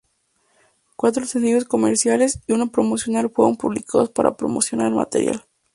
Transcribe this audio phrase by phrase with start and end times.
[0.95, 5.45] Cuatro sencillos comerciales y uno promocional fueron publicados para promocionar el material.